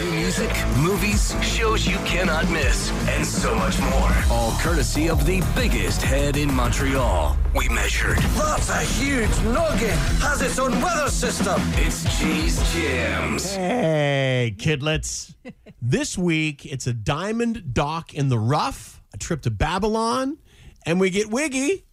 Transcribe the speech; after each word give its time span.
New 0.00 0.12
music, 0.12 0.50
movies, 0.78 1.34
shows 1.42 1.86
you 1.86 1.98
cannot 2.06 2.50
miss, 2.50 2.90
and 3.06 3.26
so 3.26 3.54
much 3.54 3.78
more. 3.80 4.10
All 4.30 4.52
courtesy 4.52 5.10
of 5.10 5.26
the 5.26 5.42
biggest 5.54 6.00
head 6.00 6.38
in 6.38 6.50
Montreal. 6.54 7.36
We 7.54 7.68
measured. 7.68 8.16
That's 8.16 8.70
a 8.70 8.78
huge 8.78 9.28
noggin. 9.42 9.90
Has 10.20 10.40
its 10.40 10.58
own 10.58 10.80
weather 10.80 11.10
system. 11.10 11.60
It's 11.74 12.18
Jay's 12.18 12.72
Jams. 12.72 13.54
Hey, 13.54 14.54
kidlets. 14.56 15.34
this 15.82 16.16
week, 16.16 16.64
it's 16.64 16.86
a 16.86 16.94
diamond 16.94 17.74
doc 17.74 18.14
in 18.14 18.30
the 18.30 18.38
rough, 18.38 19.02
a 19.12 19.18
trip 19.18 19.42
to 19.42 19.50
Babylon, 19.50 20.38
and 20.86 20.98
we 20.98 21.10
get 21.10 21.30
wiggy 21.30 21.84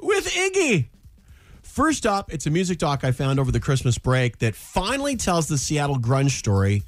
with 0.00 0.28
Iggy. 0.28 0.86
First 1.64 2.06
up, 2.06 2.32
it's 2.32 2.46
a 2.46 2.50
music 2.50 2.78
doc 2.78 3.02
I 3.02 3.10
found 3.10 3.40
over 3.40 3.50
the 3.50 3.58
Christmas 3.58 3.98
break 3.98 4.38
that 4.38 4.54
finally 4.54 5.16
tells 5.16 5.48
the 5.48 5.58
Seattle 5.58 5.98
grunge 5.98 6.30
story 6.30 6.84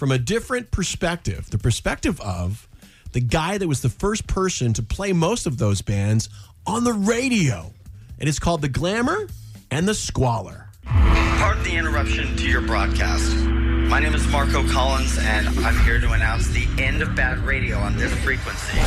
from 0.00 0.12
a 0.12 0.18
different 0.18 0.70
perspective 0.70 1.50
the 1.50 1.58
perspective 1.58 2.18
of 2.22 2.66
the 3.12 3.20
guy 3.20 3.58
that 3.58 3.68
was 3.68 3.82
the 3.82 3.90
first 3.90 4.26
person 4.26 4.72
to 4.72 4.82
play 4.82 5.12
most 5.12 5.46
of 5.46 5.58
those 5.58 5.82
bands 5.82 6.30
on 6.66 6.84
the 6.84 6.92
radio. 6.94 7.70
It 8.18 8.26
is 8.26 8.38
called 8.38 8.62
The 8.62 8.70
Glamour 8.70 9.28
and 9.70 9.86
the 9.86 9.92
Squalor. 9.92 10.70
Pardon 10.86 11.64
the 11.64 11.76
interruption 11.76 12.34
to 12.34 12.48
your 12.48 12.62
broadcast. 12.62 13.30
My 13.90 14.00
name 14.00 14.14
is 14.14 14.26
Marco 14.28 14.66
Collins, 14.68 15.18
and 15.18 15.46
I'm 15.66 15.78
here 15.84 16.00
to 16.00 16.12
announce 16.12 16.48
the 16.48 16.66
end 16.82 17.02
of 17.02 17.14
bad 17.14 17.36
radio 17.40 17.76
on 17.76 17.94
this 17.98 18.14
frequency. 18.24 18.78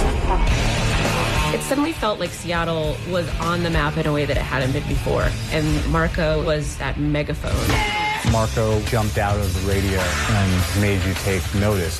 It 1.55 1.61
suddenly 1.61 1.91
felt 1.91 2.19
like 2.19 2.31
Seattle 2.31 2.97
was 3.11 3.29
on 3.39 3.61
the 3.61 3.69
map 3.69 3.97
in 3.97 4.07
a 4.07 4.13
way 4.13 4.25
that 4.25 4.37
it 4.37 4.41
hadn't 4.41 4.71
been 4.71 4.87
before. 4.87 5.29
And 5.51 5.91
Marco 5.91 6.43
was 6.43 6.75
that 6.77 6.99
megaphone. 6.99 8.02
Marco 8.33 8.81
jumped 8.85 9.19
out 9.19 9.39
of 9.39 9.53
the 9.53 9.71
radio 9.71 9.99
and 9.99 10.81
made 10.81 10.99
you 11.05 11.13
take 11.13 11.43
notice. 11.53 11.99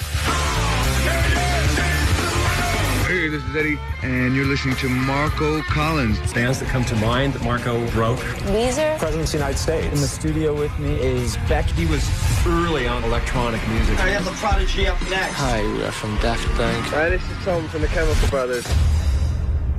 Hey, 3.05 3.27
this 3.27 3.44
is 3.44 3.55
Eddie, 3.55 3.77
and 4.02 4.35
you're 4.35 4.45
listening 4.45 4.75
to 4.77 4.89
Marco 4.89 5.61
Collins. 5.61 6.17
Bands 6.33 6.59
that 6.59 6.69
come 6.69 6.83
to 6.85 6.95
mind 6.95 7.33
that 7.33 7.43
Marco 7.43 7.88
broke. 7.91 8.17
Weezer. 8.17 8.97
President 8.97 9.25
of 9.25 9.31
the 9.31 9.38
United 9.38 9.59
States. 9.59 9.93
In 9.93 10.02
the 10.02 10.08
studio 10.08 10.58
with 10.58 10.77
me 10.80 10.95
is 10.99 11.38
Beck. 11.47 11.66
He 11.66 11.85
was 11.85 12.03
early 12.47 12.88
on 12.88 13.03
electronic 13.03 13.61
music. 13.69 13.99
I 13.99 14.09
have 14.09 14.25
the 14.25 14.31
Prodigy 14.31 14.88
up 14.88 14.99
next. 15.11 15.36
Hi, 15.36 15.61
we 15.61 15.83
are 15.83 15.91
from 15.91 16.17
Daft 16.17 16.47
Punk. 16.55 16.86
Hi, 16.88 17.09
this 17.09 17.21
is 17.21 17.45
Tom 17.45 17.67
from 17.67 17.81
the 17.81 17.88
Chemical 17.89 18.27
Brothers. 18.30 18.65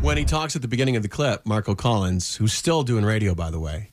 When 0.03 0.17
he 0.17 0.25
talks 0.25 0.55
at 0.55 0.63
the 0.63 0.69
beginning 0.69 0.95
of 0.95 1.03
the 1.03 1.09
clip, 1.09 1.45
Marco 1.45 1.75
Collins, 1.75 2.37
who's 2.37 2.53
still 2.53 2.85
doing 2.85 3.05
radio, 3.05 3.35
by 3.35 3.51
the 3.51 3.59
way, 3.59 3.91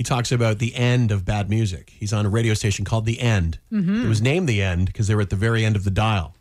he 0.00 0.02
talks 0.02 0.32
about 0.32 0.60
the 0.60 0.74
end 0.76 1.12
of 1.12 1.26
bad 1.26 1.50
music. 1.50 1.92
He's 1.94 2.14
on 2.14 2.24
a 2.24 2.30
radio 2.30 2.54
station 2.54 2.86
called 2.86 3.04
The 3.04 3.20
End. 3.20 3.58
Mm-hmm. 3.70 4.06
It 4.06 4.08
was 4.08 4.22
named 4.22 4.48
The 4.48 4.62
End 4.62 4.86
because 4.86 5.08
they 5.08 5.14
were 5.14 5.20
at 5.20 5.28
the 5.28 5.36
very 5.36 5.62
end 5.62 5.76
of 5.76 5.84
the 5.84 5.90
dial 5.90 6.34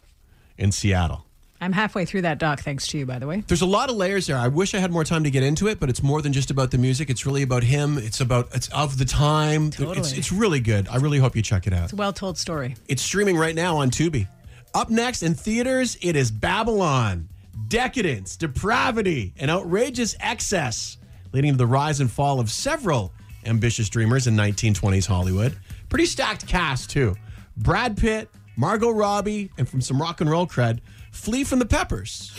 in 0.58 0.72
Seattle. 0.72 1.26
I'm 1.60 1.74
halfway 1.74 2.06
through 2.06 2.22
that 2.22 2.38
doc, 2.38 2.62
thanks 2.62 2.88
to 2.88 2.98
you, 2.98 3.06
by 3.06 3.20
the 3.20 3.28
way. 3.28 3.44
There's 3.46 3.62
a 3.62 3.66
lot 3.66 3.90
of 3.90 3.98
layers 3.98 4.28
there. 4.28 4.38
I 4.38 4.48
wish 4.48 4.74
I 4.74 4.80
had 4.80 4.94
more 4.94 5.04
time 5.04 5.26
to 5.26 5.30
get 5.30 5.44
into 5.44 5.68
it, 5.68 5.78
but 5.78 5.90
it's 5.90 6.02
more 6.02 6.22
than 6.22 6.32
just 6.32 6.50
about 6.52 6.72
the 6.72 6.78
music. 6.78 7.10
It's 7.10 7.26
really 7.26 7.42
about 7.42 7.64
him. 7.64 7.98
It's 7.98 8.22
about 8.22 8.48
it's 8.54 8.70
of 8.70 8.98
the 8.98 9.04
time. 9.04 9.68
It's 9.68 9.76
Totally. 9.76 10.18
it's 10.18 10.32
really 10.32 10.62
good. 10.62 10.88
I 10.88 10.96
really 10.96 11.18
hope 11.20 11.36
you 11.36 11.42
check 11.42 11.68
it 11.68 11.74
out. 11.74 11.84
It's 11.84 11.94
a 11.94 11.98
well 11.98 12.14
told 12.14 12.38
story. 12.38 12.78
It's 12.88 13.02
streaming 13.02 13.36
right 13.36 13.56
now 13.56 13.76
on 13.76 13.92
Tubi. 13.92 14.30
Up 14.74 14.90
next 14.90 15.22
in 15.22 15.34
theaters, 15.34 15.98
it 16.02 16.16
is 16.16 16.32
Babylon, 16.32 17.28
decadence, 17.68 18.38
depravity, 18.38 19.34
and 19.38 19.52
outrageous 19.52 20.16
excess, 20.22 20.98
leading 21.34 21.52
to 21.52 21.58
the 21.58 21.68
rise 21.68 22.00
and 22.00 22.10
fall 22.10 22.40
of 22.40 22.50
several 22.50 23.12
ambitious 23.46 23.90
dreamers 23.90 24.28
in 24.28 24.36
1920s 24.36 25.06
Hollywood. 25.08 25.58
Pretty 25.90 26.06
stacked 26.06 26.48
cast 26.48 26.90
too. 26.90 27.16
Brad 27.58 27.98
Pitt, 27.98 28.30
Margot 28.56 28.90
Robbie, 28.90 29.52
and 29.58 29.68
from 29.68 29.82
some 29.82 30.02
rock 30.02 30.22
and 30.22 30.30
roll 30.30 30.48
cred, 30.48 30.80
Flea 31.12 31.44
from 31.44 31.60
the 31.60 31.66
Peppers. 31.66 32.32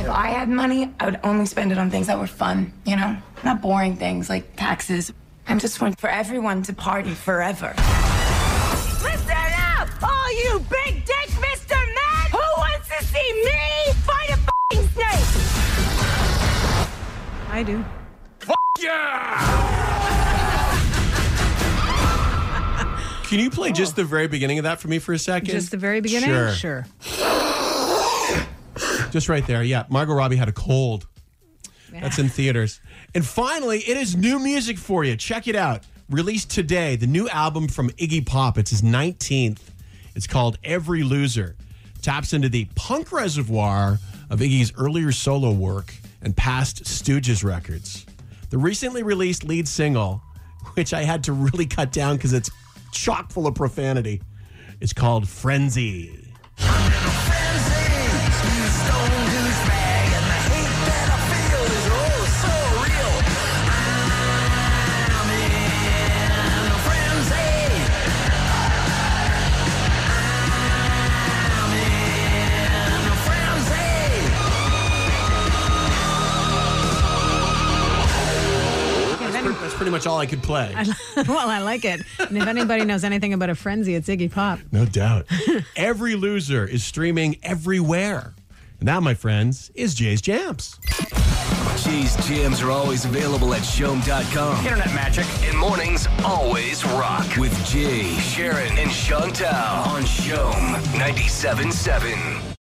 If 0.00 0.12
I 0.12 0.28
had 0.28 0.48
money, 0.48 0.94
I 1.00 1.06
would 1.06 1.20
only 1.24 1.46
spend 1.46 1.72
it 1.72 1.78
on 1.78 1.90
things 1.90 2.06
that 2.06 2.18
were 2.18 2.26
fun, 2.26 2.72
you 2.84 2.96
know? 2.96 3.16
Not 3.44 3.60
boring 3.60 3.96
things 3.96 4.28
like 4.28 4.56
taxes. 4.56 5.12
I'm 5.48 5.58
just 5.58 5.80
one 5.80 5.94
for 5.94 6.08
everyone 6.08 6.62
to 6.64 6.72
party 6.72 7.14
forever. 7.14 7.74
I 17.56 17.62
do. 17.62 17.82
Yeah. 18.78 19.32
Can 23.24 23.40
you 23.40 23.48
play 23.48 23.72
just 23.72 23.96
the 23.96 24.04
very 24.04 24.28
beginning 24.28 24.58
of 24.58 24.64
that 24.64 24.78
for 24.78 24.88
me 24.88 24.98
for 24.98 25.14
a 25.14 25.18
second? 25.18 25.48
Just 25.48 25.70
the 25.70 25.78
very 25.78 26.02
beginning? 26.02 26.28
Sure. 26.28 26.52
Sure. 26.52 26.86
Just 29.10 29.30
right 29.30 29.46
there. 29.46 29.62
Yeah. 29.62 29.84
Margot 29.88 30.12
Robbie 30.12 30.36
had 30.36 30.50
a 30.50 30.52
cold. 30.52 31.06
That's 31.90 32.18
in 32.18 32.28
theaters. 32.28 32.78
And 33.14 33.24
finally, 33.24 33.78
it 33.78 33.96
is 33.96 34.14
new 34.14 34.38
music 34.38 34.76
for 34.76 35.02
you. 35.02 35.16
Check 35.16 35.48
it 35.48 35.56
out. 35.56 35.82
Released 36.10 36.50
today, 36.50 36.96
the 36.96 37.06
new 37.06 37.26
album 37.30 37.68
from 37.68 37.88
Iggy 37.92 38.26
Pop. 38.26 38.58
It's 38.58 38.70
his 38.70 38.82
19th. 38.82 39.62
It's 40.14 40.26
called 40.26 40.58
Every 40.62 41.02
Loser. 41.02 41.56
Taps 42.02 42.34
into 42.34 42.50
the 42.50 42.66
punk 42.74 43.12
reservoir 43.12 43.98
of 44.28 44.40
Iggy's 44.40 44.74
earlier 44.76 45.10
solo 45.10 45.52
work 45.52 45.94
and 46.26 46.36
past 46.36 46.82
Stooges 46.82 47.44
records. 47.44 48.04
The 48.50 48.58
recently 48.58 49.04
released 49.04 49.44
lead 49.44 49.68
single, 49.68 50.20
which 50.74 50.92
I 50.92 51.04
had 51.04 51.22
to 51.24 51.32
really 51.32 51.66
cut 51.66 51.92
down 51.92 52.16
because 52.16 52.32
it's 52.32 52.50
chock 52.90 53.30
full 53.30 53.46
of 53.46 53.54
profanity, 53.54 54.20
is 54.80 54.92
called 54.92 55.28
Frenzy. 55.28 56.34
Pretty 79.86 79.98
much 79.98 80.06
all 80.08 80.18
I 80.18 80.26
could 80.26 80.42
play. 80.42 80.74
well, 81.28 81.48
I 81.48 81.60
like 81.60 81.84
it. 81.84 82.00
And 82.18 82.36
if 82.36 82.48
anybody 82.48 82.84
knows 82.84 83.04
anything 83.04 83.32
about 83.34 83.50
a 83.50 83.54
frenzy, 83.54 83.94
it's 83.94 84.08
Iggy 84.08 84.32
Pop. 84.32 84.58
No 84.72 84.84
doubt. 84.84 85.26
Every 85.76 86.16
loser 86.16 86.66
is 86.66 86.82
streaming 86.82 87.36
everywhere. 87.44 88.34
And 88.80 88.88
that, 88.88 89.00
my 89.04 89.14
friends, 89.14 89.70
is 89.76 89.94
Jay's 89.94 90.20
Jams. 90.20 90.80
Jay's 91.84 92.16
Jams 92.26 92.62
are 92.62 92.72
always 92.72 93.04
available 93.04 93.54
at 93.54 93.62
CHOM.com. 93.62 94.66
Internet 94.66 94.92
magic. 94.92 95.26
And 95.44 95.56
mornings 95.56 96.08
always 96.24 96.84
rock 96.84 97.36
with 97.36 97.54
Jay, 97.64 98.12
Sharon, 98.14 98.76
and 98.78 98.90
Chantal 98.90 99.46
on 99.46 100.02
Showm 100.02 100.52
97.7. 100.98 102.54